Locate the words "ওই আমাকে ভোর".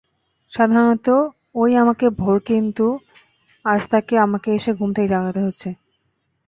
1.55-2.37